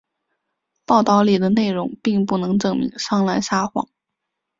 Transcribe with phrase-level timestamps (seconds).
[0.83, 3.87] 报道里的内容并不能证明桑兰撒谎。